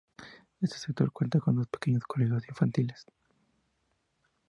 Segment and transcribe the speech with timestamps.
[0.61, 3.05] Este sector cuenta con dos pequeños colegios infantiles.